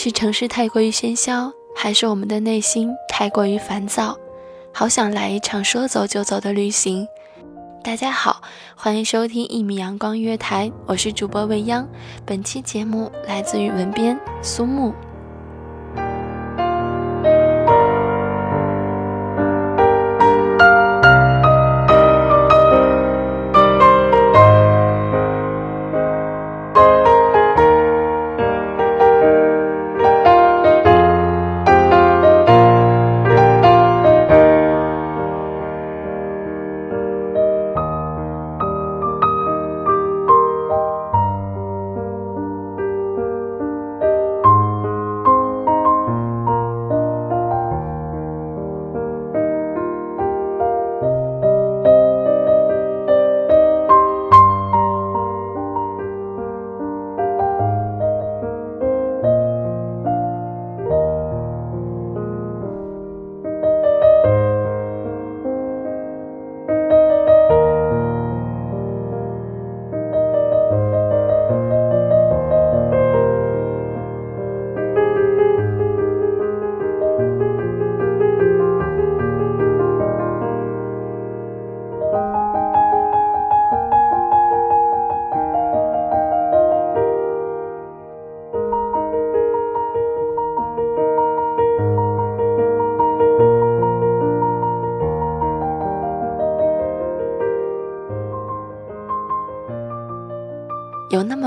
[0.00, 4.16] 是城市太过于喧嚣，还是我们的内心太过于烦躁？
[4.72, 7.04] 好想来一场说走就走的旅行。
[7.82, 8.40] 大家好，
[8.76, 11.84] 欢迎收听一米阳光月台，我是主播未央。
[12.24, 14.94] 本期节目来自于文编苏木。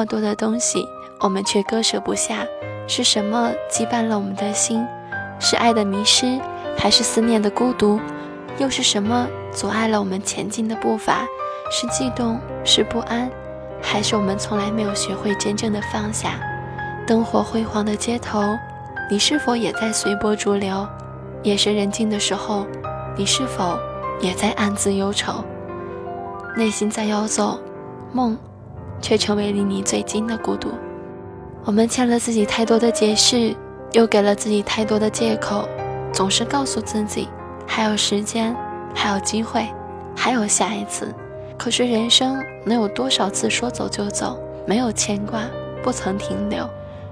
[0.00, 0.88] 么多的东西，
[1.18, 2.46] 我们却割舍不下，
[2.88, 4.82] 是什么羁绊了我们的心？
[5.38, 6.40] 是爱的迷失，
[6.78, 8.00] 还是思念的孤独？
[8.56, 11.26] 又是什么阻碍了我们前进的步伐？
[11.70, 13.30] 是悸动，是不安，
[13.82, 16.40] 还是我们从来没有学会真正的放下？
[17.06, 18.56] 灯火辉煌的街头，
[19.10, 20.88] 你是否也在随波逐流？
[21.42, 22.66] 夜深人静的时候，
[23.18, 23.78] 你是否
[24.22, 25.44] 也在暗自忧愁？
[26.56, 27.60] 内心在游走，
[28.14, 28.38] 梦。
[29.00, 30.70] 却成为离你最近的孤独。
[31.64, 33.54] 我们欠了自己太多的解释，
[33.92, 35.68] 又给了自己太多的借口，
[36.12, 37.28] 总是告诉自己
[37.66, 38.56] 还有时间，
[38.94, 39.68] 还有机会，
[40.16, 41.14] 还有下一次。
[41.58, 45.42] 可是人生能有多少次说走就走，没有牵挂，
[45.82, 46.68] 不曾停留？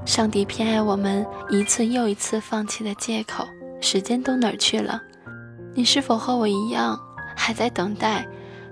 [0.06, 3.46] 上帝偏爱我们一次又一次放弃的借口，
[3.78, 5.02] 时间都哪儿去了？
[5.74, 6.98] 你是否和我一样，
[7.36, 8.26] 还在等待，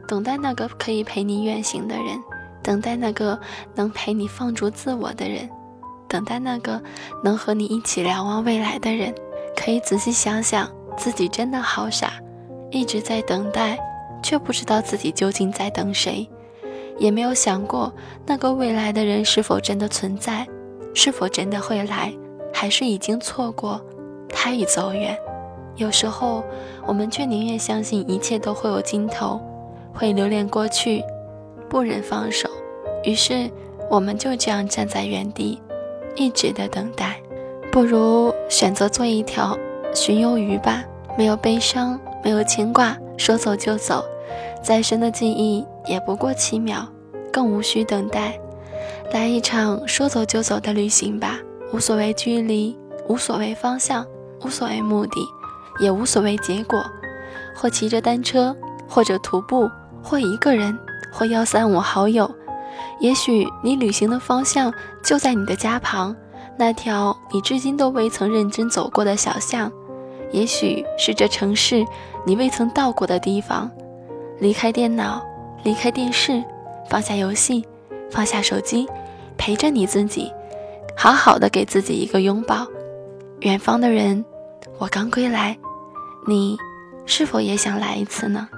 [0.08, 2.18] 等待那个可以陪你远行的人？
[2.66, 3.38] 等待那个
[3.76, 5.48] 能陪你放逐自我的人，
[6.08, 6.82] 等待那个
[7.22, 9.14] 能和你一起瞭望未来的人。
[9.54, 10.68] 可以仔细想想，
[10.98, 12.14] 自己真的好傻，
[12.72, 13.78] 一直在等待，
[14.20, 16.28] 却不知道自己究竟在等谁，
[16.98, 17.92] 也没有想过
[18.26, 20.44] 那个未来的人是否真的存在，
[20.92, 22.12] 是否真的会来，
[22.52, 23.80] 还是已经错过，
[24.28, 25.16] 他已走远。
[25.76, 26.42] 有时候，
[26.84, 29.40] 我们却宁愿相信一切都会有尽头，
[29.94, 31.04] 会留恋过去。
[31.68, 32.48] 不忍放手，
[33.04, 33.50] 于是
[33.90, 35.60] 我们就这样站在原地，
[36.14, 37.20] 一直的等待。
[37.70, 39.56] 不如选择做一条
[39.94, 40.82] 巡游鱼吧，
[41.18, 44.04] 没有悲伤，没有牵挂，说走就走。
[44.62, 46.86] 再深的记忆也不过七秒，
[47.32, 48.38] 更无需等待。
[49.12, 51.38] 来一场说走就走的旅行吧，
[51.72, 52.76] 无所谓距离，
[53.08, 54.04] 无所谓方向，
[54.44, 55.20] 无所谓目的，
[55.80, 56.84] 也无所谓结果。
[57.54, 58.54] 或骑着单车，
[58.88, 59.70] 或者徒步，
[60.02, 60.76] 或一个人。
[61.12, 62.34] 或幺三五好友，
[63.00, 64.72] 也许你旅行的方向
[65.02, 66.14] 就在你的家旁，
[66.58, 69.70] 那条你至今都未曾认真走过的小巷；
[70.32, 71.84] 也许是这城市
[72.26, 73.70] 你未曾到过的地方。
[74.38, 75.24] 离开电脑，
[75.62, 76.42] 离开电视，
[76.90, 77.64] 放下游戏，
[78.10, 78.86] 放下手机，
[79.38, 80.30] 陪着你自己，
[80.96, 82.66] 好好的给自己一个拥抱。
[83.40, 84.24] 远方的人，
[84.78, 85.56] 我刚归来，
[86.26, 86.58] 你
[87.06, 88.48] 是否也想来一次呢？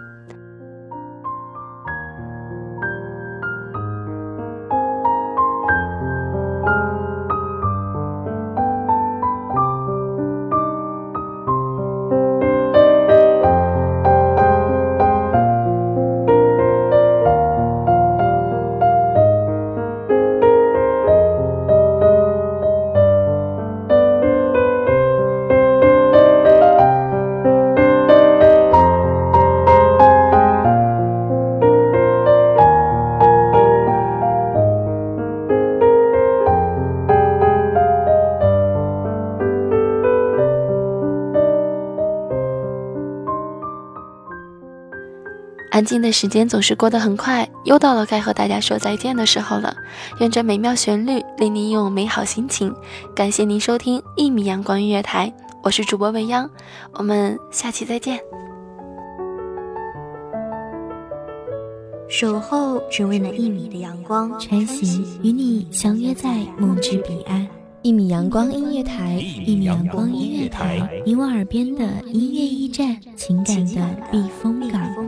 [45.79, 49.73] 安静的时间总是过得很快，又到了该和大家说再见的时候了。
[50.19, 52.75] 愿这美妙旋律令您拥有美好心情。
[53.15, 55.33] 感谢您收听一米阳光音乐台，
[55.63, 56.51] 我是主播未央，
[56.95, 58.19] 我们下期再见。
[62.09, 67.47] 守候只为那一米的阳光，穿行与你相约在梦之彼岸。
[67.83, 69.13] 一米阳光音乐台，
[69.47, 75.08] 一米阳光音乐台，你我耳边的音乐驿站，情感的避风港。